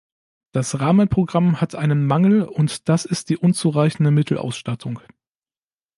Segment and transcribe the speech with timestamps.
[0.51, 4.99] Das Rahmenprogramm hat einen Mangel, und das ist die unzureichende Mittelausstattung.